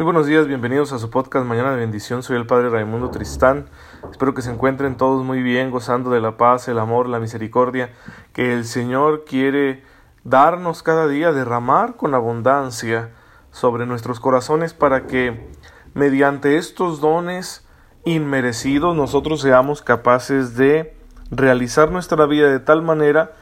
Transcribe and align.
Muy 0.00 0.06
buenos 0.06 0.26
días, 0.26 0.46
bienvenidos 0.46 0.94
a 0.94 0.98
su 0.98 1.10
podcast 1.10 1.44
Mañana 1.44 1.72
de 1.72 1.76
Bendición. 1.76 2.22
Soy 2.22 2.38
el 2.38 2.46
Padre 2.46 2.70
Raimundo 2.70 3.10
Tristán. 3.10 3.68
Espero 4.10 4.32
que 4.32 4.40
se 4.40 4.50
encuentren 4.50 4.96
todos 4.96 5.22
muy 5.26 5.42
bien, 5.42 5.70
gozando 5.70 6.08
de 6.08 6.22
la 6.22 6.38
paz, 6.38 6.68
el 6.68 6.78
amor, 6.78 7.06
la 7.06 7.20
misericordia 7.20 7.92
que 8.32 8.54
el 8.54 8.64
Señor 8.64 9.26
quiere 9.26 9.84
darnos 10.24 10.82
cada 10.82 11.06
día, 11.06 11.32
derramar 11.32 11.96
con 11.96 12.14
abundancia 12.14 13.10
sobre 13.50 13.84
nuestros 13.84 14.20
corazones 14.20 14.72
para 14.72 15.06
que 15.06 15.50
mediante 15.92 16.56
estos 16.56 17.02
dones 17.02 17.68
inmerecidos 18.06 18.96
nosotros 18.96 19.42
seamos 19.42 19.82
capaces 19.82 20.56
de 20.56 20.96
realizar 21.30 21.90
nuestra 21.90 22.24
vida 22.24 22.48
de 22.48 22.60
tal 22.60 22.80
manera 22.80 23.32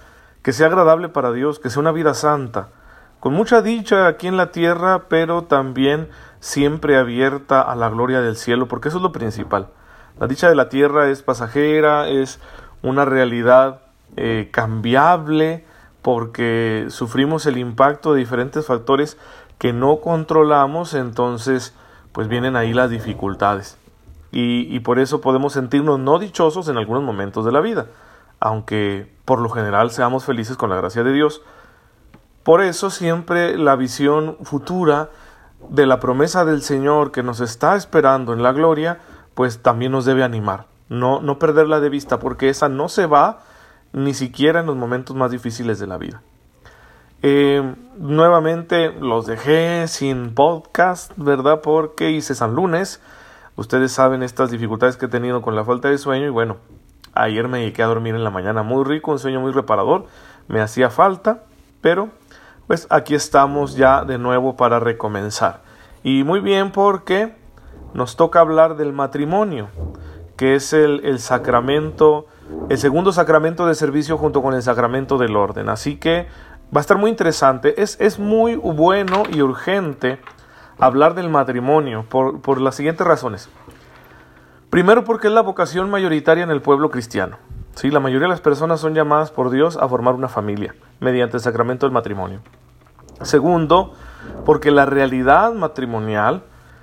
que 0.43 0.53
sea 0.53 0.67
agradable 0.67 1.09
para 1.09 1.31
Dios, 1.31 1.61
que 1.61 1.71
sea 1.71 1.79
una 1.79 1.93
vida 1.93 2.15
santa, 2.15 2.71
con 3.21 3.35
mucha 3.35 3.63
dicha 3.63 4.07
aquí 4.07 4.29
en 4.29 4.37
la 4.37 4.53
tierra, 4.53 5.05
pero 5.09 5.43
también 5.43 6.09
siempre 6.41 6.97
abierta 6.97 7.61
a 7.63 7.75
la 7.75 7.89
gloria 7.89 8.21
del 8.21 8.37
cielo, 8.37 8.69
porque 8.69 8.89
eso 8.89 8.99
es 8.99 9.03
lo 9.03 9.13
principal. 9.13 9.69
La 10.21 10.27
dicha 10.27 10.49
de 10.49 10.55
la 10.55 10.69
tierra 10.69 11.09
es 11.09 11.23
pasajera, 11.23 12.09
es 12.09 12.41
una 12.83 13.05
realidad 13.05 13.81
eh, 14.17 14.49
cambiable, 14.53 15.65
porque 16.03 16.87
sufrimos 16.91 17.47
el 17.47 17.59
impacto 17.59 18.13
de 18.13 18.21
diferentes 18.21 18.67
factores 18.67 19.19
que 19.59 19.73
no 19.73 20.01
controlamos, 20.01 20.95
entonces 20.95 21.75
pues 22.13 22.29
vienen 22.29 22.57
ahí 22.57 22.73
las 22.73 22.91
dificultades. 22.91 23.79
Y, 24.31 24.75
y 24.75 24.81
por 24.81 24.99
eso 24.99 25.21
podemos 25.21 25.55
sentirnos 25.55 25.99
no 25.99 26.19
dichosos 26.19 26.69
en 26.69 26.77
algunos 26.77 27.03
momentos 27.03 27.45
de 27.45 27.53
la 27.53 27.61
vida, 27.61 27.87
aunque 28.41 29.13
por 29.25 29.41
lo 29.41 29.51
general 29.51 29.91
seamos 29.91 30.25
felices 30.25 30.57
con 30.57 30.71
la 30.71 30.77
gracia 30.77 31.03
de 31.03 31.13
Dios. 31.13 31.43
Por 32.49 32.63
eso 32.63 32.89
siempre 32.89 33.59
la 33.59 33.77
visión 33.77 34.39
futura 34.41 35.11
de 35.69 35.85
la 35.85 36.01
promesa 36.01 36.47
del 36.47 36.63
Señor 36.63 37.13
que 37.13 37.23
nos 37.23 37.41
está 37.41 37.77
esperando 37.77 38.33
en 38.33 38.43
la 38.43 38.53
gloria, 38.53 39.01
pues 39.35 39.61
también 39.61 39.93
nos 39.93 40.07
debe 40.07 40.25
animar. 40.25 40.65
No, 40.89 41.21
no 41.21 41.39
perderla 41.39 41.79
de 41.81 41.91
vista, 41.91 42.19
porque 42.19 42.49
esa 42.49 42.71
no 42.71 42.89
se 42.89 43.05
va 43.05 43.41
ni 43.93 44.15
siquiera 44.15 44.61
en 44.61 44.67
los 44.67 44.77
momentos 44.77 45.15
más 45.15 45.31
difíciles 45.31 45.79
de 45.79 45.89
la 45.89 45.99
vida. 45.99 46.23
Eh, 47.21 47.75
nuevamente 47.99 48.93
los 48.99 49.27
dejé 49.27 49.87
sin 49.87 50.35
podcast, 50.35 51.13
¿verdad? 51.17 51.61
Porque 51.61 52.13
hice 52.13 52.35
San 52.35 52.55
Lunes. 52.55 53.03
Ustedes 53.57 53.93
saben 53.93 54.23
estas 54.23 54.51
dificultades 54.51 54.97
que 54.97 55.05
he 55.05 55.11
tenido 55.11 55.43
con 55.43 55.55
la 55.55 55.67
falta 55.67 55.91
de 55.91 55.99
sueño 55.99 56.25
y 56.25 56.31
bueno, 56.31 56.57
ayer 57.13 57.47
me 57.47 57.59
dediqué 57.59 57.83
a 57.83 57.89
dormir 57.89 58.15
en 58.15 58.25
la 58.25 58.31
mañana 58.31 58.63
muy 58.63 58.85
rico, 58.85 59.11
un 59.11 59.19
sueño 59.19 59.39
muy 59.39 59.53
reparador, 59.53 60.07
me 60.47 60.63
hacía 60.63 60.89
falta, 60.89 61.43
pero 61.83 62.09
pues 62.69 62.87
aquí 62.91 63.15
estamos 63.15 63.77
ya 63.77 64.05
de 64.05 64.19
nuevo 64.19 64.55
para 64.55 64.79
recomenzar. 64.79 65.63
Y 66.05 66.23
muy 66.23 66.41
bien 66.41 66.71
porque 66.71 67.35
nos 67.95 68.15
toca 68.15 68.41
hablar 68.41 68.77
del 68.77 68.93
matrimonio, 68.93 69.71
que 70.37 70.55
es 70.55 70.75
el, 70.75 71.01
el 71.05 71.19
sacramento, 71.19 72.27
el 72.69 72.77
segundo 72.77 73.11
sacramento 73.11 73.67
de 73.67 73.75
servicio 73.75 74.19
junto 74.19 74.43
con 74.43 74.55
el 74.55 74.63
sacramento 74.63 75.17
del 75.17 75.35
orden. 75.35 75.71
Así 75.71 75.97
que 75.97 76.29
va 76.67 76.79
a 76.79 76.81
estar 76.81 76.99
muy 76.99 77.11
interesante. 77.11 77.83
Es, 77.83 77.99
es 78.01 78.19
muy 78.19 78.57
bueno 78.57 79.23
y 79.33 79.41
urgente 79.41 80.21
hablar 80.79 81.15
del 81.15 81.31
matrimonio 81.31 82.05
por, 82.07 82.43
por 82.43 82.61
las 82.61 82.75
siguientes 82.75 83.07
razones. 83.07 83.49
Primero 84.69 85.05
porque 85.05 85.29
es 85.29 85.33
la 85.33 85.41
vocación 85.41 85.89
mayoritaria 85.89 86.45
en 86.45 86.51
el 86.51 86.61
pueblo 86.61 86.91
cristiano. 86.91 87.39
Sí, 87.75 87.91
la 87.91 88.01
mayoría 88.01 88.27
de 88.27 88.33
las 88.33 88.41
personas 88.41 88.81
son 88.81 88.95
llamadas 88.95 89.31
por 89.31 89.51
Dios 89.51 89.77
a 89.77 89.89
formar 89.89 90.15
una 90.15 90.29
familia 90.29 90.75
mediante 91.01 91.37
el 91.37 91.43
sacramento 91.43 91.87
del 91.87 91.93
matrimonio. 91.93 92.41
Segundo, 93.23 93.95
porque 94.45 94.71
la 94.71 94.87
realidad 94.87 95.53
matrimonial 95.53 96.43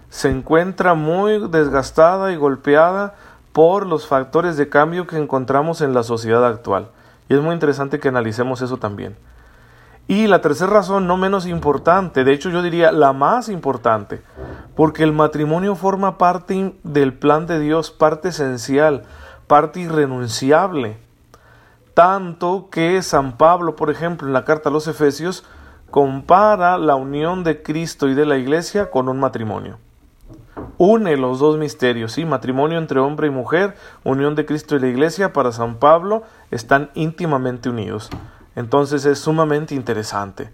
se 0.09 0.29
encuentra 0.29 0.93
muy 0.93 1.47
desgastada 1.49 2.31
y 2.31 2.35
golpeada 2.35 3.15
por 3.51 3.85
los 3.85 4.07
factores 4.07 4.57
de 4.57 4.69
cambio 4.69 5.07
que 5.07 5.17
encontramos 5.17 5.81
en 5.81 5.93
la 5.93 6.03
sociedad 6.03 6.45
actual. 6.45 6.89
Y 7.29 7.33
es 7.33 7.41
muy 7.41 7.53
interesante 7.53 7.99
que 7.99 8.09
analicemos 8.09 8.61
eso 8.61 8.77
también. 8.77 9.15
Y 10.07 10.27
la 10.27 10.41
tercera 10.41 10.71
razón, 10.71 11.07
no 11.07 11.17
menos 11.17 11.47
importante, 11.47 12.23
de 12.23 12.33
hecho 12.33 12.49
yo 12.49 12.61
diría 12.61 12.91
la 12.91 13.11
más 13.11 13.49
importante, 13.49 14.21
porque 14.75 15.03
el 15.03 15.13
matrimonio 15.13 15.75
forma 15.75 16.19
parte 16.19 16.75
del 16.83 17.13
plan 17.13 17.47
de 17.47 17.59
Dios, 17.59 17.89
parte 17.89 18.29
esencial, 18.29 19.03
parte 19.47 19.79
irrenunciable. 19.79 20.97
Tanto 21.95 22.67
que 22.69 23.01
San 23.01 23.37
Pablo, 23.37 23.75
por 23.75 23.89
ejemplo, 23.89 24.27
en 24.27 24.33
la 24.33 24.45
carta 24.45 24.69
a 24.69 24.71
los 24.71 24.87
Efesios, 24.87 25.43
compara 25.89 26.77
la 26.77 26.95
unión 26.95 27.43
de 27.43 27.61
Cristo 27.61 28.07
y 28.07 28.13
de 28.13 28.25
la 28.25 28.37
Iglesia 28.37 28.91
con 28.91 29.09
un 29.09 29.19
matrimonio. 29.19 29.77
Une 30.77 31.15
los 31.15 31.39
dos 31.39 31.57
misterios, 31.57 32.13
sí, 32.13 32.25
matrimonio 32.25 32.77
entre 32.77 32.99
hombre 32.99 33.27
y 33.27 33.29
mujer, 33.29 33.75
unión 34.03 34.35
de 34.35 34.45
Cristo 34.45 34.75
y 34.75 34.79
la 34.79 34.87
Iglesia, 34.87 35.31
para 35.31 35.51
San 35.51 35.75
Pablo 35.75 36.23
están 36.51 36.91
íntimamente 36.95 37.69
unidos. 37.69 38.09
Entonces 38.55 39.05
es 39.05 39.19
sumamente 39.19 39.75
interesante. 39.75 40.51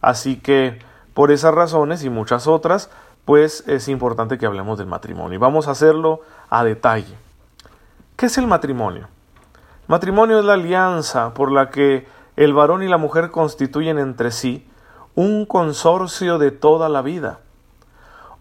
Así 0.00 0.36
que, 0.36 0.78
por 1.14 1.30
esas 1.30 1.54
razones 1.54 2.04
y 2.04 2.10
muchas 2.10 2.46
otras, 2.46 2.90
pues 3.24 3.64
es 3.66 3.88
importante 3.88 4.36
que 4.36 4.46
hablemos 4.46 4.78
del 4.78 4.88
matrimonio. 4.88 5.36
Y 5.36 5.38
vamos 5.38 5.68
a 5.68 5.72
hacerlo 5.72 6.20
a 6.50 6.64
detalle. 6.64 7.16
¿Qué 8.16 8.26
es 8.26 8.36
el 8.38 8.46
matrimonio? 8.46 9.08
Matrimonio 9.86 10.38
es 10.38 10.44
la 10.44 10.54
alianza 10.54 11.34
por 11.34 11.50
la 11.52 11.70
que 11.70 12.06
el 12.36 12.54
varón 12.54 12.82
y 12.82 12.88
la 12.88 12.96
mujer 12.96 13.30
constituyen 13.30 13.98
entre 13.98 14.30
sí 14.30 14.66
un 15.14 15.44
consorcio 15.44 16.38
de 16.38 16.50
toda 16.50 16.88
la 16.88 17.02
vida, 17.02 17.40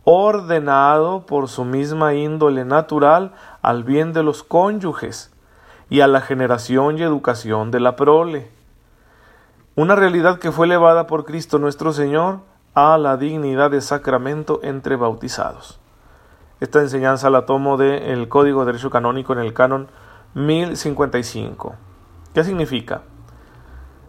ordenado 0.05 1.25
por 1.25 1.49
su 1.49 1.65
misma 1.65 2.13
índole 2.13 2.63
natural 2.63 3.33
al 3.61 3.83
bien 3.83 4.13
de 4.13 4.23
los 4.23 4.43
cónyuges 4.43 5.31
y 5.89 5.99
a 5.99 6.07
la 6.07 6.21
generación 6.21 6.97
y 6.97 7.03
educación 7.03 7.71
de 7.71 7.81
la 7.81 7.97
prole. 7.97 8.49
Una 9.75 9.95
realidad 9.95 10.39
que 10.39 10.51
fue 10.51 10.65
elevada 10.65 11.07
por 11.07 11.25
Cristo 11.25 11.59
nuestro 11.59 11.91
Señor 11.91 12.39
a 12.73 12.97
la 12.97 13.17
dignidad 13.17 13.71
de 13.71 13.81
sacramento 13.81 14.61
entre 14.63 14.95
bautizados. 14.95 15.79
Esta 16.61 16.79
enseñanza 16.79 17.29
la 17.29 17.45
tomo 17.45 17.75
del 17.75 18.29
Código 18.29 18.61
de 18.61 18.67
Derecho 18.67 18.89
Canónico 18.89 19.33
en 19.33 19.39
el 19.39 19.53
canon 19.53 19.89
1055. 20.35 21.75
¿Qué 22.33 22.43
significa? 22.45 23.01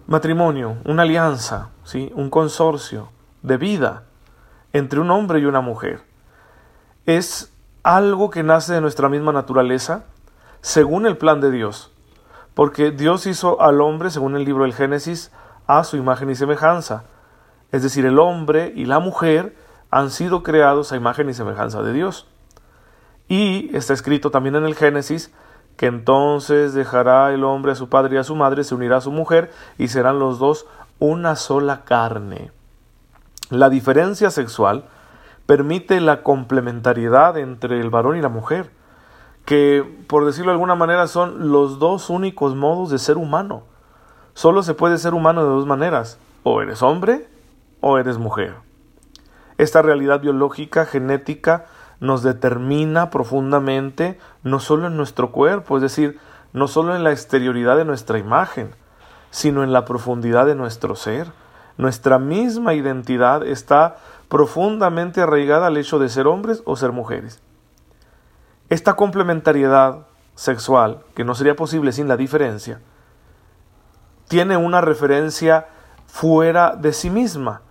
Matrimonio, 0.07 0.77
una 0.85 1.03
alianza, 1.03 1.71
¿sí? 1.85 2.11
un 2.15 2.31
consorcio 2.31 3.11
de 3.43 3.57
vida 3.57 4.05
entre 4.73 5.01
un 5.01 5.11
hombre 5.11 5.39
y 5.39 5.45
una 5.45 5.61
mujer. 5.61 6.03
Es 7.07 7.53
algo 7.83 8.31
que 8.31 8.43
nace 8.43 8.75
de 8.75 8.81
nuestra 8.81 9.09
misma 9.09 9.33
naturaleza, 9.33 10.05
según 10.61 11.07
el 11.07 11.17
plan 11.17 11.41
de 11.41 11.51
Dios, 11.51 11.93
porque 12.55 12.91
Dios 12.91 13.27
hizo 13.27 13.61
al 13.61 13.81
hombre, 13.81 14.11
según 14.11 14.37
el 14.37 14.45
libro 14.45 14.65
del 14.65 14.75
Génesis, 14.75 15.33
a 15.67 15.85
su 15.85 15.97
imagen 15.97 16.31
y 16.31 16.35
semejanza. 16.35 17.05
Es 17.71 17.83
decir, 17.83 18.05
el 18.05 18.19
hombre 18.19 18.73
y 18.75 18.85
la 18.85 18.99
mujer 18.99 19.57
han 19.91 20.11
sido 20.11 20.43
creados 20.43 20.93
a 20.93 20.97
imagen 20.97 21.29
y 21.29 21.35
semejanza 21.35 21.83
de 21.83 21.93
Dios. 21.93 22.29
Y 23.29 23.75
está 23.75 23.95
escrito 23.95 24.31
también 24.31 24.57
en 24.57 24.65
el 24.65 24.75
Génesis 24.75 25.33
que 25.77 25.87
entonces 25.87 26.75
dejará 26.75 27.33
el 27.33 27.45
hombre 27.45 27.73
a 27.73 27.77
su 27.77 27.89
padre 27.89 28.17
y 28.17 28.19
a 28.19 28.25
su 28.25 28.37
madre, 28.37 28.65
se 28.65 28.75
unirá 28.75 28.99
a 28.99 29.01
su 29.01 29.11
mujer 29.11 29.51
y 29.79 29.89
serán 29.89 30.19
los 30.19 30.39
dos 30.39 30.67
una 30.99 31.37
sola 31.37 31.85
carne. 31.85 32.53
La 33.51 33.69
diferencia 33.69 34.31
sexual 34.31 34.85
permite 35.47 36.01
la 36.01 36.23
complementariedad 36.23 37.37
entre 37.37 37.81
el 37.81 37.91
varón 37.91 38.17
y 38.17 38.23
la 38.23 38.29
mujer, 38.29 38.71
que 39.45 39.85
por 40.07 40.25
decirlo 40.25 40.51
de 40.53 40.55
alguna 40.55 40.77
manera 40.77 41.07
son 41.09 41.51
los 41.51 41.79
dos 41.79 42.11
únicos 42.11 42.55
modos 42.55 42.91
de 42.91 42.99
ser 42.99 43.17
humano. 43.17 43.65
Solo 44.35 44.63
se 44.63 44.75
puede 44.75 44.99
ser 44.99 45.15
humano 45.15 45.43
de 45.43 45.51
dos 45.51 45.67
maneras, 45.67 46.19
o 46.43 46.63
eres 46.63 46.83
hombre 46.83 47.29
o 47.81 47.99
eres 47.99 48.19
mujer. 48.19 48.55
Esta 49.59 49.83
realidad 49.83 50.21
biológica, 50.21 50.87
genética, 50.87 51.67
nos 52.03 52.25
determina 52.25 53.11
profundamente 53.11 54.19
no 54.43 54.59
solo 54.59 54.89
en 54.89 54.97
nuestro 54.97 55.31
cuerpo, 55.31 55.77
es 55.77 55.83
decir, 55.83 56.19
no 56.53 56.67
solo 56.67 56.97
en 56.97 57.05
la 57.05 57.13
exterioridad 57.13 57.77
de 57.77 57.85
nuestra 57.85 58.19
imagen, 58.19 58.75
sino 59.31 59.63
en 59.63 59.73
la 59.73 59.85
profundidad 59.85 60.47
de 60.47 60.57
nuestro 60.57 60.97
ser. 60.97 61.29
Nuestra 61.79 62.19
misma 62.19 62.75
identidad 62.75 63.47
está 63.47 63.99
profundamente 64.29 65.21
arraigada 65.21 65.69
al 65.69 65.77
hecho 65.77 66.01
de 66.01 66.09
ser 66.09 66.27
hombres 66.27 66.63
o 66.65 66.75
ser 66.75 66.91
mujeres. 66.91 67.41
Esta 68.69 68.95
complementariedad 68.95 70.01
sexual, 70.35 71.05
que 71.15 71.23
no 71.23 71.37
sería 71.37 71.55
posible 71.55 71.93
sin 71.93 72.09
la 72.09 72.17
diferencia, 72.17 72.81
tiene 74.27 74.57
una 74.57 74.81
referencia 74.81 75.69
fuera 76.09 76.75
de 76.75 76.93
sí 76.93 77.11
misma, 77.11 77.63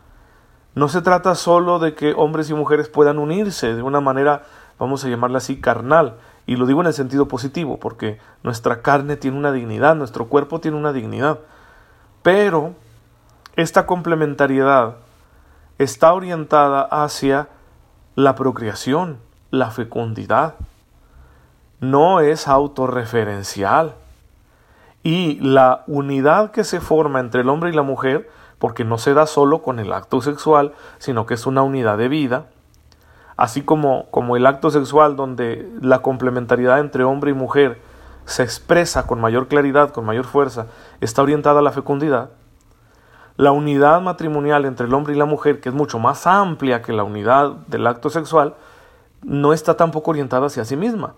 no 0.74 0.88
se 0.88 1.02
trata 1.02 1.36
solo 1.36 1.80
de 1.80 1.96
que 1.96 2.14
hombres 2.14 2.50
y 2.50 2.54
mujeres 2.54 2.88
puedan 2.88 3.20
unirse 3.20 3.76
de 3.76 3.82
una 3.82 4.00
manera, 4.00 4.44
vamos 4.80 5.04
a 5.04 5.10
llamarla 5.10 5.40
así, 5.40 5.60
carnal. 5.60 6.16
Y 6.46 6.56
lo 6.56 6.66
digo 6.66 6.82
en 6.82 6.88
el 6.88 6.94
sentido 6.94 7.28
positivo, 7.28 7.78
porque 7.80 8.20
nuestra 8.44 8.82
carne 8.82 9.18
tiene 9.18 9.38
una 9.38 9.52
dignidad, 9.52 9.96
nuestro 9.96 10.28
cuerpo 10.28 10.60
tiene 10.60 10.78
una 10.78 10.94
dignidad. 10.94 11.40
Pero 12.24 12.74
esta 13.56 13.86
complementariedad 13.86 14.96
está 15.78 16.14
orientada 16.14 16.82
hacia 16.82 17.50
la 18.16 18.36
procreación, 18.36 19.18
la 19.50 19.72
fecundidad. 19.72 20.56
No 21.80 22.22
es 22.22 22.48
autorreferencial. 22.48 23.96
Y 25.04 25.40
la 25.42 25.84
unidad 25.88 26.52
que 26.52 26.64
se 26.64 26.80
forma 26.80 27.20
entre 27.20 27.42
el 27.42 27.50
hombre 27.50 27.72
y 27.72 27.74
la 27.74 27.82
mujer, 27.82 28.30
porque 28.62 28.86
no 28.86 29.00
se 29.00 29.16
da 29.16 29.26
solo 29.26 29.64
con 29.64 29.80
el 29.80 29.92
acto 29.92 30.22
sexual, 30.22 30.74
sino 31.00 31.26
que 31.26 31.34
es 31.34 31.48
una 31.48 31.64
unidad 31.64 31.98
de 31.98 32.08
vida, 32.08 32.46
así 33.36 33.64
como, 33.64 34.06
como 34.12 34.38
el 34.38 34.46
acto 34.46 34.70
sexual 34.70 35.16
donde 35.16 35.68
la 35.82 36.04
complementariedad 36.04 36.80
entre 36.80 37.04
hombre 37.04 37.32
y 37.32 37.34
mujer 37.34 37.82
se 38.26 38.44
expresa 38.44 39.08
con 39.08 39.20
mayor 39.20 39.48
claridad, 39.48 39.90
con 39.90 40.06
mayor 40.06 40.26
fuerza, 40.26 40.68
está 41.00 41.24
orientada 41.24 41.58
a 41.58 41.64
la 41.64 41.72
fecundidad, 41.72 42.30
la 43.36 43.52
unidad 43.52 44.00
matrimonial 44.00 44.66
entre 44.66 44.86
el 44.86 44.94
hombre 44.94 45.16
y 45.16 45.18
la 45.18 45.26
mujer, 45.26 45.60
que 45.60 45.70
es 45.70 45.76
mucho 45.76 45.98
más 45.98 46.28
amplia 46.28 46.84
que 46.84 46.94
la 46.94 47.04
unidad 47.04 47.54
del 47.66 47.88
acto 47.88 48.12
sexual, 48.12 48.54
no 49.24 49.54
está 49.54 49.76
tampoco 49.76 50.12
orientada 50.12 50.46
hacia 50.46 50.66
sí 50.66 50.76
misma, 50.76 51.16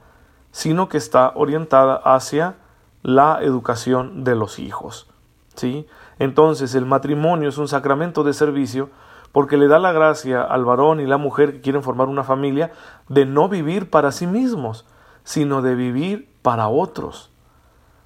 sino 0.52 0.88
que 0.88 0.98
está 0.98 1.34
orientada 1.36 1.96
hacia 2.06 2.56
la 3.02 3.40
educación 3.42 4.24
de 4.24 4.36
los 4.36 4.60
hijos. 4.60 5.13
¿Sí? 5.56 5.88
Entonces 6.20 6.76
el 6.76 6.86
matrimonio 6.86 7.50
es 7.50 7.58
un 7.58 7.68
sacramento 7.68 8.24
de 8.24 8.34
servicio 8.34 8.90
porque 9.32 9.58
le 9.58 9.68
da 9.68 9.80
la 9.80 9.92
gracia 9.92 10.44
al 10.44 10.64
varón 10.64 11.00
y 11.00 11.08
la 11.08 11.18
mujer 11.18 11.54
que 11.54 11.62
quieren 11.62 11.84
formar 11.84 12.08
una 12.08 12.24
familia 12.24 12.72
de 13.10 13.26
no 13.26 13.50
vivir 13.50 13.90
para 13.90 14.12
sí 14.12 14.28
mismos, 14.28 14.86
sino 15.24 15.62
de 15.62 15.76
vivir 15.76 16.30
para 16.42 16.68
otros. 16.68 17.32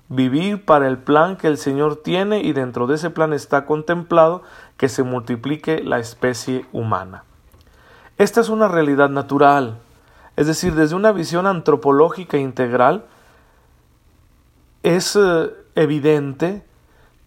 Vivir 0.10 0.64
para 0.64 0.88
el 0.88 0.98
plan 0.98 1.36
que 1.36 1.48
el 1.48 1.58
Señor 1.58 1.98
tiene 1.98 2.40
y 2.40 2.54
dentro 2.54 2.88
de 2.88 2.96
ese 2.96 3.10
plan 3.10 3.34
está 3.34 3.66
contemplado 3.66 4.42
que 4.78 4.88
se 4.88 5.04
multiplique 5.04 5.84
la 5.84 6.00
especie 6.00 6.66
humana. 6.72 7.26
Esta 8.18 8.40
es 8.40 8.48
una 8.48 8.70
realidad 8.70 9.10
natural, 9.10 9.80
es 10.38 10.48
decir, 10.48 10.76
desde 10.76 10.96
una 10.96 11.12
visión 11.12 11.46
antropológica 11.46 12.38
integral, 12.38 13.06
es 14.84 15.16
eh, 15.16 15.52
evidente 15.76 16.64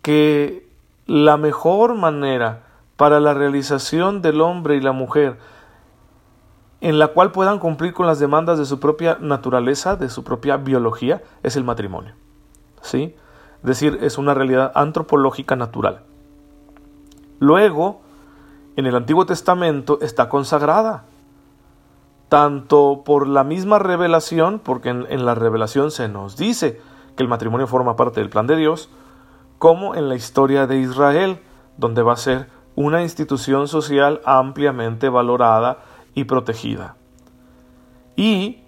que 0.03 0.69
la 1.07 1.37
mejor 1.37 1.95
manera 1.95 2.63
para 2.97 3.21
la 3.21 3.35
realización 3.35 4.23
del 4.23 4.41
hombre 4.41 4.77
y 4.77 4.81
la 4.81 4.93
mujer 4.93 5.39
en 6.81 6.99
la 6.99 7.09
cual 7.09 7.31
puedan 7.33 7.59
cumplir 7.59 7.93
con 7.93 8.07
las 8.07 8.19
demandas 8.19 8.59
de 8.59 8.65
su 8.65 8.81
propia 8.81 9.19
naturaleza, 9.21 9.97
de 9.97 10.09
su 10.09 10.25
propia 10.25 10.57
biología, 10.57 11.23
es 11.43 11.57
el 11.57 11.65
matrimonio. 11.65 12.15
¿Sí? 12.81 13.15
Es 13.59 13.67
decir, 13.67 13.99
es 14.03 14.17
una 14.17 14.33
realidad 14.33 14.73
antropológica 14.75 15.57
natural. 15.57 16.03
Luego, 17.39 18.01
en 18.77 18.87
el 18.87 18.97
Antiguo 18.97 19.27
Testamento 19.27 19.99
está 20.01 20.31
consagrada, 20.31 21.05
tanto 22.31 23.03
por 23.05 23.27
la 23.27 23.45
misma 23.45 23.79
revelación, 23.79 24.59
porque 24.59 24.89
en, 24.89 25.07
en 25.11 25.27
la 25.27 25.35
revelación 25.35 25.91
se 25.91 26.09
nos 26.09 26.37
dice 26.37 26.81
que 27.17 27.23
el 27.23 27.29
matrimonio 27.29 27.67
forma 27.67 27.97
parte 27.97 28.21
del 28.21 28.31
plan 28.31 28.47
de 28.47 28.57
Dios, 28.57 28.89
como 29.61 29.95
en 29.95 30.09
la 30.09 30.15
historia 30.15 30.67
de 30.67 30.79
Israel, 30.79 31.39
donde 31.77 32.03
va 32.03 32.15
a 32.15 32.17
ser 32.17 32.49
una 32.77 33.03
institución 33.03 33.69
social 33.69 34.23
ampliamente 34.25 35.11
valorada 35.11 35.81
y 36.15 36.25
protegida. 36.25 36.97
Y 38.17 38.63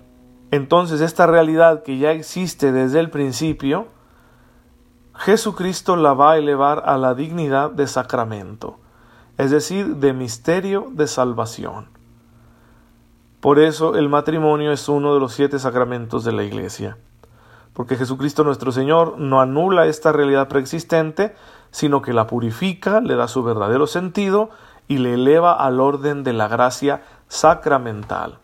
entonces 0.50 1.00
esta 1.00 1.26
realidad 1.26 1.82
que 1.82 1.96
ya 1.96 2.12
existe 2.12 2.72
desde 2.72 3.00
el 3.00 3.08
principio, 3.08 3.86
Jesucristo 5.14 5.96
la 5.96 6.12
va 6.12 6.32
a 6.32 6.36
elevar 6.36 6.82
a 6.84 6.98
la 6.98 7.14
dignidad 7.14 7.70
de 7.70 7.86
sacramento, 7.86 8.78
es 9.38 9.50
decir, 9.50 9.96
de 9.96 10.12
misterio 10.12 10.88
de 10.92 11.06
salvación. 11.06 11.86
Por 13.40 13.58
eso 13.58 13.96
el 13.96 14.10
matrimonio 14.10 14.72
es 14.72 14.86
uno 14.90 15.14
de 15.14 15.20
los 15.20 15.32
siete 15.32 15.58
sacramentos 15.58 16.22
de 16.22 16.32
la 16.32 16.42
Iglesia 16.42 16.98
porque 17.72 17.96
Jesucristo 17.96 18.44
nuestro 18.44 18.72
Señor 18.72 19.18
no 19.18 19.40
anula 19.40 19.86
esta 19.86 20.12
realidad 20.12 20.48
preexistente, 20.48 21.34
sino 21.70 22.02
que 22.02 22.12
la 22.12 22.26
purifica, 22.26 23.00
le 23.00 23.16
da 23.16 23.28
su 23.28 23.42
verdadero 23.42 23.86
sentido 23.86 24.50
y 24.88 24.98
le 24.98 25.14
eleva 25.14 25.52
al 25.52 25.80
orden 25.80 26.22
de 26.22 26.32
la 26.32 26.48
gracia 26.48 27.02
sacramental. 27.28 28.38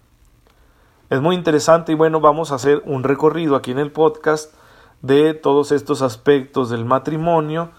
Es 1.11 1.21
muy 1.21 1.35
interesante 1.35 1.93
y 1.93 1.95
bueno, 1.95 2.21
vamos 2.21 2.53
a 2.53 2.57
hacer 2.57 2.83
un 2.85 3.03
recorrido 3.03 3.57
aquí 3.57 3.71
en 3.71 3.79
el 3.79 3.93
podcast 3.93 4.55
de 5.03 5.35
todos 5.35 5.73
estos 5.73 6.03
aspectos 6.03 6.71
del 6.71 6.85
matrimonio 6.85 7.71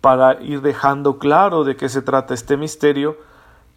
para 0.00 0.40
ir 0.40 0.60
dejando 0.60 1.18
claro 1.18 1.64
de 1.64 1.76
qué 1.76 1.88
se 1.88 2.02
trata 2.02 2.34
este 2.34 2.56
misterio 2.56 3.16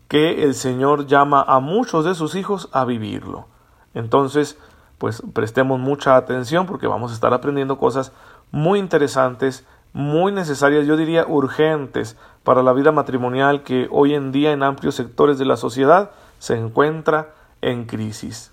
que 0.08 0.44
el 0.44 0.56
Señor 0.56 1.06
llama 1.06 1.44
a 1.48 1.60
muchos 1.60 2.06
de 2.06 2.16
sus 2.16 2.36
hijos 2.36 2.70
a 2.72 2.86
vivirlo. 2.86 3.48
Entonces, 3.94 4.58
pues 5.00 5.24
prestemos 5.34 5.80
mucha 5.80 6.16
atención 6.16 6.68
porque 6.68 6.86
vamos 6.86 7.12
a 7.12 7.16
estar 7.16 7.34
aprendiendo 7.34 7.80
cosas 7.80 8.12
muy 8.52 8.80
interesantes, 8.80 9.66
muy 9.94 10.32
necesarias, 10.32 10.86
yo 10.86 10.98
diría 10.98 11.26
urgentes 11.26 12.18
para 12.44 12.62
la 12.62 12.74
vida 12.74 12.92
matrimonial 12.92 13.64
que 13.64 13.88
hoy 13.92 14.14
en 14.14 14.32
día 14.32 14.52
en 14.52 14.62
amplios 14.62 14.96
sectores 14.96 15.40
de 15.40 15.46
la 15.46 15.58
sociedad 15.58 16.12
se 16.38 16.58
encuentra 16.58 17.34
en 17.62 17.86
crisis. 17.86 18.52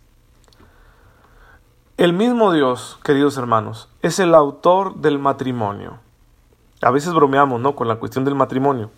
El 1.97 2.13
mismo 2.13 2.53
Dios, 2.53 2.99
queridos 3.03 3.37
hermanos, 3.39 3.89
es 4.03 4.19
el 4.19 4.35
autor 4.35 4.97
del 4.97 5.19
matrimonio. 5.19 5.99
A 6.83 6.91
veces 6.91 7.13
bromeamos, 7.13 7.61
¿no? 7.61 7.75
Con 7.75 7.89
la 7.89 7.97
cuestión 7.97 8.25
del 8.25 8.35
matrimonio, 8.35 8.91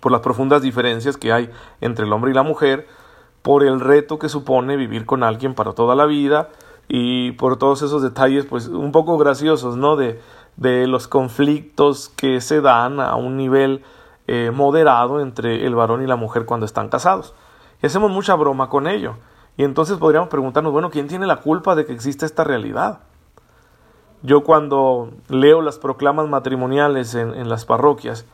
por 0.00 0.12
las 0.12 0.20
profundas 0.20 0.62
diferencias 0.62 1.16
que 1.16 1.32
hay 1.32 1.50
entre 1.80 2.04
el 2.04 2.12
hombre 2.12 2.30
y 2.30 2.34
la 2.34 2.42
mujer, 2.42 2.86
por 3.46 3.62
el 3.62 3.78
reto 3.78 4.18
que 4.18 4.28
supone 4.28 4.76
vivir 4.76 5.06
con 5.06 5.22
alguien 5.22 5.54
para 5.54 5.72
toda 5.72 5.94
la 5.94 6.04
vida 6.04 6.48
y 6.88 7.30
por 7.30 7.58
todos 7.58 7.80
esos 7.82 8.02
detalles 8.02 8.44
pues 8.44 8.66
un 8.66 8.90
poco 8.90 9.18
graciosos, 9.18 9.76
¿no? 9.76 9.94
De, 9.94 10.20
de 10.56 10.88
los 10.88 11.06
conflictos 11.06 12.08
que 12.08 12.40
se 12.40 12.60
dan 12.60 12.98
a 12.98 13.14
un 13.14 13.36
nivel 13.36 13.84
eh, 14.26 14.50
moderado 14.52 15.20
entre 15.20 15.64
el 15.64 15.76
varón 15.76 16.02
y 16.02 16.08
la 16.08 16.16
mujer 16.16 16.44
cuando 16.44 16.66
están 16.66 16.88
casados. 16.88 17.34
Y 17.80 17.86
hacemos 17.86 18.10
mucha 18.10 18.34
broma 18.34 18.68
con 18.68 18.88
ello. 18.88 19.14
Y 19.56 19.62
entonces 19.62 19.96
podríamos 19.96 20.28
preguntarnos, 20.28 20.72
bueno, 20.72 20.90
¿quién 20.90 21.06
tiene 21.06 21.28
la 21.28 21.36
culpa 21.36 21.76
de 21.76 21.86
que 21.86 21.92
exista 21.92 22.26
esta 22.26 22.42
realidad? 22.42 22.98
Yo 24.22 24.42
cuando 24.42 25.12
leo 25.28 25.62
las 25.62 25.78
proclamas 25.78 26.28
matrimoniales 26.28 27.14
en, 27.14 27.32
en 27.32 27.48
las 27.48 27.64
parroquias, 27.64 28.26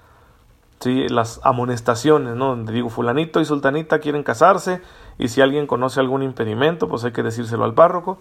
¿sí? 0.82 1.08
las 1.08 1.40
amonestaciones, 1.44 2.34
¿no? 2.34 2.48
donde 2.48 2.72
digo 2.72 2.88
fulanito 2.88 3.40
y 3.40 3.44
sultanita 3.44 4.00
quieren 4.00 4.22
casarse 4.22 4.82
y 5.18 5.28
si 5.28 5.40
alguien 5.40 5.66
conoce 5.66 6.00
algún 6.00 6.22
impedimento, 6.22 6.88
pues 6.88 7.04
hay 7.04 7.12
que 7.12 7.22
decírselo 7.22 7.64
al 7.64 7.74
párroco. 7.74 8.18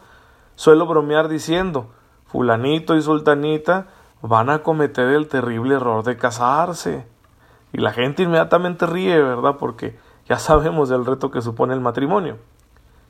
Suelo 0.55 0.85
bromear 0.85 1.27
diciendo, 1.27 1.89
fulanito 2.27 2.95
y 2.95 3.01
sultanita 3.01 3.87
van 4.21 4.49
a 4.49 4.59
cometer 4.59 5.07
el 5.07 5.27
terrible 5.27 5.75
error 5.75 6.03
de 6.03 6.17
casarse. 6.17 7.07
Y 7.73 7.79
la 7.79 7.91
gente 7.91 8.23
inmediatamente 8.23 8.85
ríe, 8.85 9.19
¿verdad? 9.21 9.55
Porque 9.57 9.97
ya 10.27 10.37
sabemos 10.39 10.89
del 10.89 11.05
reto 11.05 11.31
que 11.31 11.41
supone 11.41 11.73
el 11.73 11.81
matrimonio. 11.81 12.37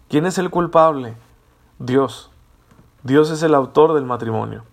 ¿Quién 0.09 0.25
es 0.25 0.37
el 0.37 0.49
culpable? 0.49 1.15
Dios. 1.79 2.31
Dios 3.03 3.31
es 3.31 3.43
el 3.43 3.55
autor 3.55 3.93
del 3.93 4.05
matrimonio. 4.05 4.63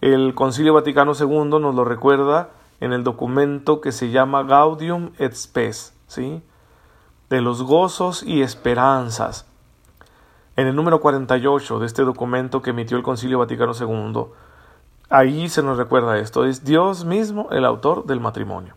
El 0.00 0.34
Concilio 0.34 0.74
Vaticano 0.74 1.12
II 1.18 1.60
nos 1.60 1.74
lo 1.74 1.84
recuerda 1.84 2.50
en 2.80 2.92
el 2.92 3.04
documento 3.04 3.80
que 3.80 3.92
se 3.92 4.10
llama 4.10 4.42
Gaudium 4.42 5.10
et 5.18 5.34
Spes, 5.34 5.94
¿sí? 6.06 6.42
de 7.28 7.40
los 7.40 7.62
gozos 7.62 8.22
y 8.22 8.42
esperanzas. 8.42 9.46
En 10.56 10.66
el 10.66 10.74
número 10.74 11.00
48 11.00 11.78
de 11.78 11.86
este 11.86 12.02
documento 12.02 12.62
que 12.62 12.70
emitió 12.70 12.96
el 12.96 13.02
Concilio 13.02 13.38
Vaticano 13.38 13.72
II, 13.78 14.24
ahí 15.08 15.48
se 15.48 15.62
nos 15.62 15.78
recuerda 15.78 16.18
esto, 16.18 16.44
es 16.44 16.64
Dios 16.64 17.04
mismo 17.04 17.48
el 17.50 17.64
autor 17.64 18.06
del 18.06 18.20
matrimonio. 18.20 18.74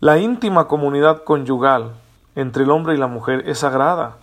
La 0.00 0.18
íntima 0.18 0.66
comunidad 0.66 1.22
conyugal 1.22 1.92
entre 2.34 2.64
el 2.64 2.70
hombre 2.70 2.94
y 2.94 2.98
la 2.98 3.06
mujer 3.06 3.44
es 3.46 3.58
sagrada 3.58 4.16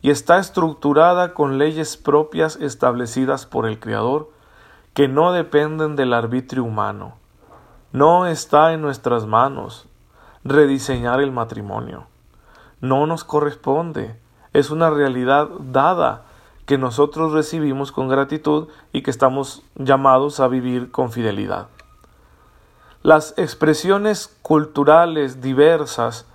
y 0.00 0.10
está 0.10 0.38
estructurada 0.38 1.34
con 1.34 1.58
leyes 1.58 1.96
propias 1.96 2.56
establecidas 2.56 3.44
por 3.44 3.66
el 3.66 3.80
Creador 3.80 4.30
que 4.98 5.06
no 5.06 5.30
dependen 5.30 5.94
del 5.94 6.12
arbitrio 6.12 6.64
humano. 6.64 7.14
No 7.92 8.26
está 8.26 8.72
en 8.72 8.82
nuestras 8.82 9.26
manos 9.26 9.86
rediseñar 10.42 11.20
el 11.20 11.30
matrimonio. 11.30 12.08
No 12.80 13.06
nos 13.06 13.22
corresponde. 13.22 14.18
Es 14.52 14.72
una 14.72 14.90
realidad 14.90 15.50
dada 15.60 16.24
que 16.66 16.78
nosotros 16.78 17.30
recibimos 17.30 17.92
con 17.92 18.08
gratitud 18.08 18.66
y 18.92 19.02
que 19.02 19.12
estamos 19.12 19.62
llamados 19.76 20.40
a 20.40 20.48
vivir 20.48 20.90
con 20.90 21.12
fidelidad. 21.12 21.68
Las 23.04 23.34
expresiones 23.38 24.36
culturales 24.42 25.40
diversas 25.40 26.26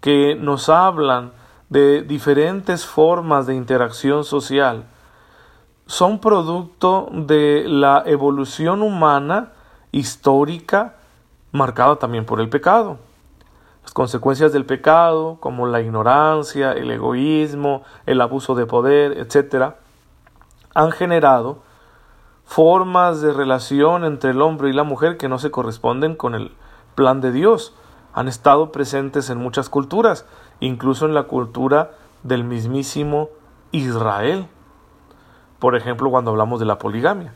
que 0.00 0.36
nos 0.36 0.68
hablan 0.68 1.32
de 1.68 2.02
diferentes 2.02 2.86
formas 2.86 3.48
de 3.48 3.56
interacción 3.56 4.22
social 4.22 4.86
son 5.88 6.18
producto 6.18 7.08
de 7.10 7.64
la 7.66 8.02
evolución 8.04 8.82
humana 8.82 9.52
histórica 9.90 10.96
marcada 11.50 11.96
también 11.96 12.26
por 12.26 12.40
el 12.40 12.50
pecado. 12.50 12.98
Las 13.82 13.94
consecuencias 13.94 14.52
del 14.52 14.66
pecado, 14.66 15.38
como 15.40 15.66
la 15.66 15.80
ignorancia, 15.80 16.72
el 16.72 16.90
egoísmo, 16.90 17.84
el 18.04 18.20
abuso 18.20 18.54
de 18.54 18.66
poder, 18.66 19.12
etc., 19.16 19.76
han 20.74 20.92
generado 20.92 21.62
formas 22.44 23.22
de 23.22 23.32
relación 23.32 24.04
entre 24.04 24.32
el 24.32 24.42
hombre 24.42 24.68
y 24.68 24.74
la 24.74 24.84
mujer 24.84 25.16
que 25.16 25.30
no 25.30 25.38
se 25.38 25.50
corresponden 25.50 26.16
con 26.16 26.34
el 26.34 26.52
plan 26.96 27.22
de 27.22 27.32
Dios. 27.32 27.74
Han 28.12 28.28
estado 28.28 28.72
presentes 28.72 29.30
en 29.30 29.38
muchas 29.38 29.70
culturas, 29.70 30.26
incluso 30.60 31.06
en 31.06 31.14
la 31.14 31.22
cultura 31.22 31.92
del 32.24 32.44
mismísimo 32.44 33.30
Israel. 33.72 34.48
Por 35.58 35.76
ejemplo, 35.76 36.10
cuando 36.10 36.30
hablamos 36.30 36.60
de 36.60 36.66
la 36.66 36.78
poligamia. 36.78 37.32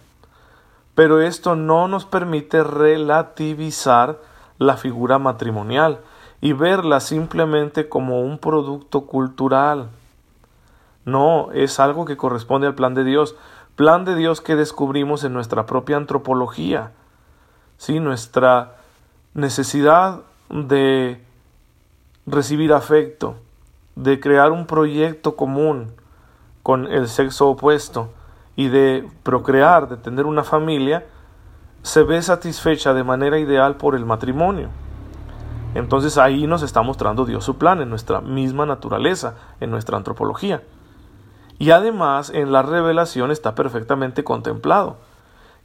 Pero 0.94 1.20
esto 1.20 1.56
no 1.56 1.88
nos 1.88 2.04
permite 2.04 2.62
relativizar 2.62 4.18
la 4.58 4.76
figura 4.76 5.18
matrimonial 5.18 6.00
y 6.40 6.52
verla 6.52 7.00
simplemente 7.00 7.88
como 7.88 8.20
un 8.20 8.38
producto 8.38 9.06
cultural. 9.06 9.90
No, 11.04 11.50
es 11.52 11.80
algo 11.80 12.04
que 12.04 12.16
corresponde 12.16 12.66
al 12.66 12.74
plan 12.74 12.94
de 12.94 13.04
Dios, 13.04 13.36
plan 13.74 14.04
de 14.04 14.14
Dios 14.14 14.40
que 14.40 14.54
descubrimos 14.54 15.24
en 15.24 15.32
nuestra 15.32 15.66
propia 15.66 15.96
antropología. 15.96 16.92
Sí, 17.78 17.98
nuestra 18.00 18.76
necesidad 19.34 20.20
de 20.50 21.24
recibir 22.26 22.72
afecto, 22.72 23.36
de 23.96 24.20
crear 24.20 24.52
un 24.52 24.66
proyecto 24.66 25.36
común 25.36 25.92
con 26.62 26.87
el 26.87 27.09
sexo 27.09 27.49
opuesto 27.49 28.11
y 28.57 28.69
de 28.69 29.09
procrear, 29.23 29.88
de 29.88 29.97
tener 29.97 30.26
una 30.26 30.45
familia, 30.45 31.07
se 31.83 32.02
ve 32.02 32.23
satisfecha 32.23 32.95
de 32.95 33.04
manera 33.04 33.38
ideal 33.38 33.76
por 33.76 33.95
el 33.95 34.04
matrimonio. 34.04 34.69
Entonces 35.75 36.19
ahí 36.19 36.47
nos 36.47 36.62
está 36.62 36.83
mostrando 36.83 37.25
Dios 37.25 37.45
su 37.45 37.57
plan 37.57 37.81
en 37.81 37.88
nuestra 37.90 38.21
misma 38.21 38.66
naturaleza, 38.66 39.35
en 39.61 39.71
nuestra 39.71 39.97
antropología. 39.97 40.62
Y 41.59 41.71
además 41.71 42.31
en 42.31 42.52
la 42.52 42.62
revelación 42.62 43.31
está 43.31 43.54
perfectamente 43.54 44.23
contemplado 44.25 44.97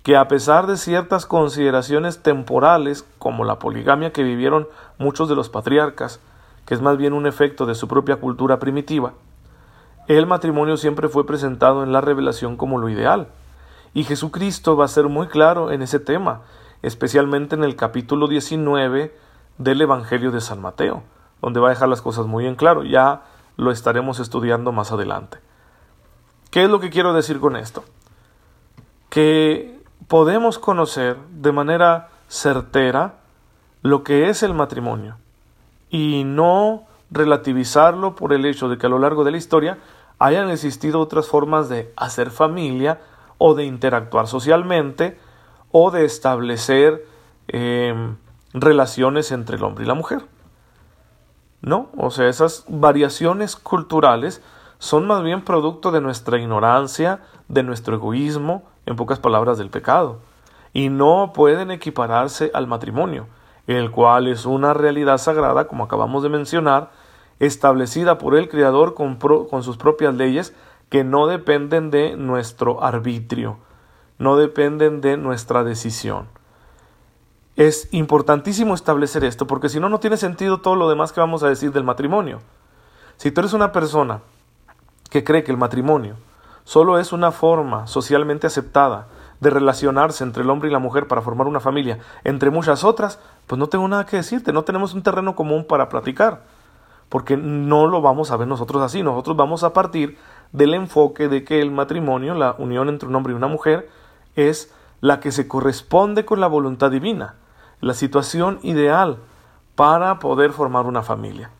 que 0.03 0.15
a 0.15 0.29
pesar 0.29 0.67
de 0.67 0.77
ciertas 0.77 1.25
consideraciones 1.25 2.23
temporales, 2.23 3.05
como 3.19 3.43
la 3.43 3.59
poligamia 3.59 4.13
que 4.13 4.23
vivieron 4.23 4.69
muchos 4.97 5.27
de 5.27 5.35
los 5.35 5.49
patriarcas, 5.49 6.21
que 6.65 6.73
es 6.73 6.81
más 6.81 6.97
bien 6.97 7.11
un 7.11 7.27
efecto 7.27 7.65
de 7.65 7.75
su 7.75 7.89
propia 7.89 8.15
cultura 8.15 8.57
primitiva, 8.57 9.13
el 10.07 10.25
matrimonio 10.25 10.77
siempre 10.77 11.09
fue 11.09 11.25
presentado 11.25 11.83
en 11.83 11.91
la 11.91 12.01
revelación 12.01 12.57
como 12.57 12.77
lo 12.77 12.89
ideal. 12.89 13.27
Y 13.93 14.03
Jesucristo 14.03 14.77
va 14.77 14.85
a 14.85 14.89
ser 14.89 15.05
muy 15.05 15.27
claro 15.27 15.71
en 15.71 15.81
ese 15.81 15.99
tema, 15.99 16.41
especialmente 16.81 17.55
en 17.55 17.63
el 17.63 17.75
capítulo 17.75 18.27
19 18.27 19.15
del 19.57 19.81
Evangelio 19.81 20.31
de 20.31 20.41
San 20.41 20.61
Mateo, 20.61 21.03
donde 21.41 21.59
va 21.59 21.67
a 21.67 21.71
dejar 21.71 21.89
las 21.89 22.01
cosas 22.01 22.25
muy 22.25 22.45
en 22.45 22.55
claro. 22.55 22.83
Ya 22.83 23.23
lo 23.57 23.71
estaremos 23.71 24.19
estudiando 24.19 24.71
más 24.71 24.91
adelante. 24.91 25.39
¿Qué 26.51 26.63
es 26.63 26.69
lo 26.69 26.79
que 26.79 26.89
quiero 26.89 27.13
decir 27.13 27.39
con 27.39 27.55
esto? 27.55 27.83
Que 29.09 29.79
podemos 30.07 30.59
conocer 30.59 31.17
de 31.31 31.51
manera 31.51 32.09
certera 32.29 33.15
lo 33.81 34.03
que 34.03 34.29
es 34.29 34.43
el 34.43 34.53
matrimonio 34.53 35.17
y 35.89 36.23
no 36.23 36.83
relativizarlo 37.11 38.15
por 38.15 38.33
el 38.33 38.45
hecho 38.45 38.69
de 38.69 38.77
que 38.77 38.85
a 38.85 38.89
lo 38.89 38.99
largo 38.99 39.23
de 39.23 39.31
la 39.31 39.37
historia 39.37 39.77
hayan 40.19 40.49
existido 40.49 40.99
otras 40.99 41.27
formas 41.27 41.69
de 41.69 41.93
hacer 41.95 42.31
familia 42.31 42.99
o 43.37 43.53
de 43.53 43.65
interactuar 43.65 44.27
socialmente 44.27 45.17
o 45.71 45.91
de 45.91 46.05
establecer 46.05 47.05
em, 47.47 48.17
relaciones 48.53 49.31
entre 49.31 49.57
el 49.57 49.63
hombre 49.63 49.83
y 49.83 49.87
la 49.87 49.93
mujer. 49.93 50.25
¿No? 51.61 51.89
O 51.97 52.11
sea, 52.11 52.27
esas 52.27 52.65
variaciones 52.67 53.55
culturales 53.55 54.41
son 54.79 55.07
más 55.07 55.23
bien 55.23 55.43
producto 55.43 55.91
de 55.91 56.01
nuestra 56.01 56.37
ignorancia, 56.37 57.21
de 57.47 57.63
nuestro 57.63 57.95
egoísmo, 57.95 58.63
en 58.85 58.95
pocas 58.95 59.19
palabras, 59.19 59.57
del 59.57 59.69
pecado, 59.69 60.19
y 60.71 60.89
no 60.89 61.31
pueden 61.33 61.71
equipararse 61.71 62.51
al 62.53 62.67
matrimonio, 62.67 63.27
el 63.65 63.91
cual 63.91 64.27
es 64.27 64.45
una 64.45 64.73
realidad 64.73 65.17
sagrada, 65.17 65.67
como 65.67 65.83
acabamos 65.83 66.23
de 66.23 66.29
mencionar, 66.29 66.91
establecida 67.39 68.17
por 68.17 68.35
el 68.35 68.49
Creador 68.49 68.93
con, 68.93 69.63
sus 69.63 69.77
propias 69.77 70.15
leyes 70.15 70.53
que 70.89 71.03
no 71.03 71.27
dependen 71.27 71.91
de 71.91 72.15
nuestro 72.15 72.83
arbitrio, 72.83 73.57
no 74.17 74.37
dependen 74.37 75.01
de 75.01 75.17
nuestra 75.17 75.63
decisión. 75.63 76.27
Es 77.55 77.89
importantísimo 77.91 78.73
establecer 78.73 79.23
esto 79.23 79.47
porque 79.47 79.69
si 79.69 79.79
no, 79.79 79.89
no 79.89 79.99
tiene 79.99 80.17
sentido 80.17 80.61
todo 80.61 80.75
lo 80.75 80.89
demás 80.89 81.11
que 81.11 81.19
vamos 81.19 81.43
a 81.43 81.49
decir 81.49 81.71
del 81.71 81.83
matrimonio. 81.83 82.39
Si 83.17 83.31
tú 83.31 83.41
eres 83.41 83.53
una 83.53 83.71
persona 83.71 84.21
que 85.09 85.23
cree 85.23 85.43
que 85.43 85.51
el 85.51 85.57
matrimonio 85.57 86.15
solo 86.63 86.99
es 86.99 87.13
una 87.13 87.31
forma 87.31 87.87
socialmente 87.87 88.45
aceptada 88.45 89.07
de 89.39 89.49
relacionarse 89.49 90.23
entre 90.23 90.43
el 90.43 90.49
hombre 90.49 90.69
y 90.69 90.71
la 90.71 90.79
mujer 90.79 91.07
para 91.07 91.21
formar 91.21 91.47
una 91.47 91.59
familia, 91.59 91.99
entre 92.23 92.49
muchas 92.49 92.83
otras, 92.83 93.19
pues 93.45 93.57
no 93.57 93.67
tengo 93.67 93.87
nada 93.87 94.05
que 94.05 94.17
decirte, 94.17 94.53
no 94.53 94.63
tenemos 94.63 94.93
un 94.93 95.03
terreno 95.03 95.35
común 95.35 95.65
para 95.65 95.89
platicar 95.89 96.41
porque 97.09 97.37
no 97.37 97.87
lo 97.87 98.01
vamos 98.01 98.31
a 98.31 98.37
ver 98.37 98.47
nosotros 98.47 98.81
así, 98.83 99.03
nosotros 99.03 99.37
vamos 99.37 99.63
a 99.63 99.73
partir 99.73 100.17
del 100.51 100.73
enfoque 100.73 101.27
de 101.27 101.43
que 101.43 101.61
el 101.61 101.71
matrimonio, 101.71 102.33
la 102.33 102.55
unión 102.57 102.89
entre 102.89 103.07
un 103.07 103.15
hombre 103.15 103.33
y 103.33 103.35
una 103.35 103.47
mujer, 103.47 103.89
es 104.35 104.73
la 105.01 105.19
que 105.19 105.31
se 105.31 105.47
corresponde 105.47 106.25
con 106.25 106.39
la 106.39 106.47
voluntad 106.47 106.91
divina, 106.91 107.35
la 107.81 107.93
situación 107.93 108.59
ideal 108.63 109.17
para 109.75 110.19
poder 110.19 110.51
formar 110.51 110.85
una 110.85 111.03
familia. 111.03 111.51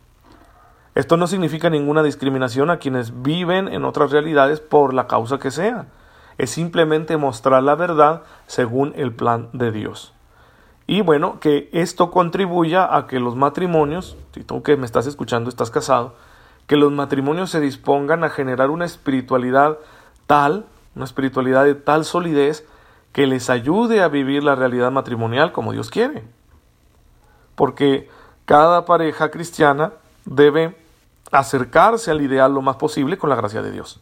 Esto 0.94 1.16
no 1.16 1.28
significa 1.28 1.70
ninguna 1.70 2.02
discriminación 2.02 2.70
a 2.70 2.78
quienes 2.78 3.22
viven 3.22 3.68
en 3.68 3.84
otras 3.84 4.10
realidades 4.10 4.60
por 4.60 4.92
la 4.92 5.06
causa 5.06 5.38
que 5.38 5.52
sea. 5.52 5.86
Es 6.38 6.50
simplemente 6.50 7.16
mostrar 7.16 7.62
la 7.62 7.76
verdad 7.76 8.22
según 8.46 8.92
el 8.96 9.14
plan 9.14 9.48
de 9.52 9.70
Dios. 9.70 10.12
Y 10.90 11.02
bueno, 11.02 11.38
que 11.38 11.68
esto 11.72 12.10
contribuya 12.10 12.96
a 12.96 13.06
que 13.06 13.20
los 13.20 13.36
matrimonios, 13.36 14.16
si 14.32 14.42
tú 14.42 14.62
que 14.62 14.78
me 14.78 14.86
estás 14.86 15.06
escuchando 15.06 15.50
estás 15.50 15.70
casado, 15.70 16.14
que 16.66 16.76
los 16.76 16.90
matrimonios 16.90 17.50
se 17.50 17.60
dispongan 17.60 18.24
a 18.24 18.30
generar 18.30 18.70
una 18.70 18.86
espiritualidad 18.86 19.76
tal, 20.26 20.64
una 20.96 21.04
espiritualidad 21.04 21.66
de 21.66 21.74
tal 21.74 22.06
solidez, 22.06 22.66
que 23.12 23.26
les 23.26 23.50
ayude 23.50 24.00
a 24.00 24.08
vivir 24.08 24.42
la 24.42 24.54
realidad 24.54 24.90
matrimonial 24.90 25.52
como 25.52 25.72
Dios 25.72 25.90
quiere. 25.90 26.24
Porque 27.54 28.08
cada 28.46 28.86
pareja 28.86 29.30
cristiana 29.30 29.92
debe 30.24 30.74
acercarse 31.30 32.10
al 32.10 32.22
ideal 32.22 32.54
lo 32.54 32.62
más 32.62 32.76
posible 32.76 33.18
con 33.18 33.28
la 33.28 33.36
gracia 33.36 33.60
de 33.60 33.72
Dios. 33.72 34.00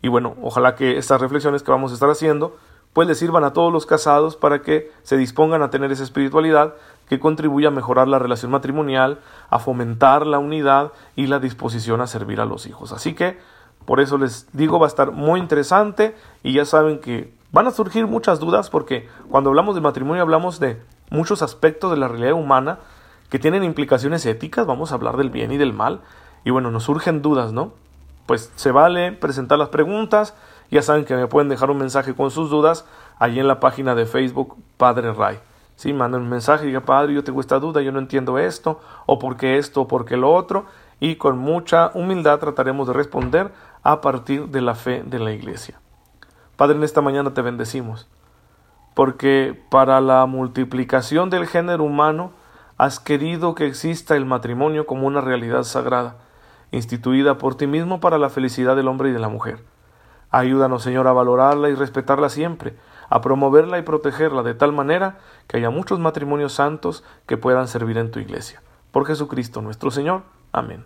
Y 0.00 0.06
bueno, 0.06 0.36
ojalá 0.42 0.76
que 0.76 0.96
estas 0.96 1.20
reflexiones 1.20 1.64
que 1.64 1.72
vamos 1.72 1.90
a 1.90 1.94
estar 1.94 2.08
haciendo 2.08 2.56
pues 2.98 3.06
le 3.06 3.14
sirvan 3.14 3.44
a 3.44 3.52
todos 3.52 3.72
los 3.72 3.86
casados 3.86 4.34
para 4.34 4.60
que 4.60 4.90
se 5.04 5.16
dispongan 5.16 5.62
a 5.62 5.70
tener 5.70 5.92
esa 5.92 6.02
espiritualidad 6.02 6.74
que 7.08 7.20
contribuya 7.20 7.68
a 7.68 7.70
mejorar 7.70 8.08
la 8.08 8.18
relación 8.18 8.50
matrimonial, 8.50 9.20
a 9.50 9.60
fomentar 9.60 10.26
la 10.26 10.40
unidad 10.40 10.90
y 11.14 11.28
la 11.28 11.38
disposición 11.38 12.00
a 12.00 12.08
servir 12.08 12.40
a 12.40 12.44
los 12.44 12.66
hijos. 12.66 12.90
Así 12.90 13.14
que, 13.14 13.38
por 13.84 14.00
eso 14.00 14.18
les 14.18 14.48
digo, 14.52 14.80
va 14.80 14.86
a 14.86 14.88
estar 14.88 15.12
muy 15.12 15.38
interesante 15.38 16.16
y 16.42 16.54
ya 16.54 16.64
saben 16.64 16.98
que 16.98 17.32
van 17.52 17.68
a 17.68 17.70
surgir 17.70 18.08
muchas 18.08 18.40
dudas 18.40 18.68
porque 18.68 19.08
cuando 19.30 19.50
hablamos 19.50 19.76
de 19.76 19.80
matrimonio 19.80 20.24
hablamos 20.24 20.58
de 20.58 20.82
muchos 21.08 21.40
aspectos 21.40 21.92
de 21.92 21.98
la 21.98 22.08
realidad 22.08 22.32
humana 22.32 22.80
que 23.30 23.38
tienen 23.38 23.62
implicaciones 23.62 24.26
éticas, 24.26 24.66
vamos 24.66 24.90
a 24.90 24.96
hablar 24.96 25.16
del 25.18 25.30
bien 25.30 25.52
y 25.52 25.56
del 25.56 25.72
mal, 25.72 26.00
y 26.44 26.50
bueno, 26.50 26.72
nos 26.72 26.82
surgen 26.82 27.22
dudas, 27.22 27.52
¿no? 27.52 27.74
Pues 28.26 28.52
se 28.56 28.72
vale 28.72 29.12
presentar 29.12 29.56
las 29.56 29.68
preguntas, 29.68 30.34
ya 30.70 30.82
saben 30.82 31.04
que 31.04 31.16
me 31.16 31.26
pueden 31.26 31.48
dejar 31.48 31.70
un 31.70 31.78
mensaje 31.78 32.14
con 32.14 32.30
sus 32.30 32.50
dudas 32.50 32.84
allí 33.18 33.40
en 33.40 33.48
la 33.48 33.60
página 33.60 33.94
de 33.94 34.06
Facebook 34.06 34.56
Padre 34.76 35.12
Ray. 35.12 35.38
Sí, 35.76 35.92
manden 35.92 36.22
un 36.22 36.28
mensaje 36.28 36.64
y 36.64 36.68
diga, 36.68 36.80
Padre, 36.80 37.14
yo 37.14 37.22
tengo 37.22 37.40
esta 37.40 37.60
duda, 37.60 37.80
yo 37.82 37.92
no 37.92 38.00
entiendo 38.00 38.38
esto, 38.38 38.80
o 39.06 39.18
por 39.18 39.36
qué 39.36 39.58
esto, 39.58 39.82
o 39.82 39.88
por 39.88 40.04
qué 40.04 40.16
lo 40.16 40.32
otro, 40.32 40.66
y 40.98 41.16
con 41.16 41.38
mucha 41.38 41.92
humildad 41.94 42.40
trataremos 42.40 42.88
de 42.88 42.94
responder 42.94 43.52
a 43.84 44.00
partir 44.00 44.48
de 44.48 44.60
la 44.60 44.74
fe 44.74 45.04
de 45.06 45.20
la 45.20 45.30
Iglesia. 45.32 45.80
Padre, 46.56 46.76
en 46.76 46.82
esta 46.82 47.00
mañana 47.00 47.32
te 47.32 47.42
bendecimos, 47.42 48.08
porque 48.94 49.56
para 49.70 50.00
la 50.00 50.26
multiplicación 50.26 51.30
del 51.30 51.46
género 51.46 51.84
humano 51.84 52.32
has 52.76 52.98
querido 52.98 53.54
que 53.54 53.66
exista 53.66 54.16
el 54.16 54.26
matrimonio 54.26 54.84
como 54.84 55.06
una 55.06 55.20
realidad 55.20 55.62
sagrada, 55.62 56.16
instituida 56.72 57.38
por 57.38 57.56
ti 57.56 57.68
mismo 57.68 58.00
para 58.00 58.18
la 58.18 58.30
felicidad 58.30 58.74
del 58.74 58.88
hombre 58.88 59.10
y 59.10 59.12
de 59.12 59.20
la 59.20 59.28
mujer. 59.28 59.60
Ayúdanos, 60.30 60.82
Señor, 60.82 61.06
a 61.06 61.12
valorarla 61.12 61.70
y 61.70 61.74
respetarla 61.74 62.28
siempre, 62.28 62.76
a 63.08 63.20
promoverla 63.20 63.78
y 63.78 63.82
protegerla 63.82 64.42
de 64.42 64.54
tal 64.54 64.72
manera 64.72 65.18
que 65.46 65.56
haya 65.56 65.70
muchos 65.70 65.98
matrimonios 65.98 66.52
santos 66.52 67.02
que 67.26 67.38
puedan 67.38 67.68
servir 67.68 67.96
en 67.96 68.10
tu 68.10 68.18
iglesia. 68.18 68.62
Por 68.90 69.06
Jesucristo 69.06 69.62
nuestro 69.62 69.90
Señor. 69.90 70.22
Amén. 70.52 70.84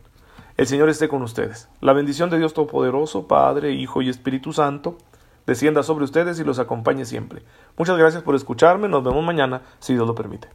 El 0.57 0.67
Señor 0.67 0.89
esté 0.89 1.09
con 1.09 1.23
ustedes. 1.23 1.69
La 1.81 1.93
bendición 1.93 2.31
de 2.31 2.39
Dios 2.39 2.55
Todopoderoso, 2.55 3.27
Padre, 3.27 3.73
Hijo 3.73 4.03
y 4.03 4.09
Espíritu 4.09 4.53
Santo, 4.53 4.97
descienda 5.47 5.83
sobre 5.83 6.05
ustedes 6.05 6.39
y 6.39 6.45
los 6.45 6.59
acompañe 6.59 7.05
siempre. 7.05 7.43
Muchas 7.77 7.97
gracias 7.97 8.23
por 8.23 8.35
escucharme. 8.35 8.89
Nos 8.89 9.03
vemos 9.03 9.25
mañana, 9.25 9.63
si 9.81 9.95
Dios 9.95 10.07
lo 10.07 10.15
permite. 10.15 10.49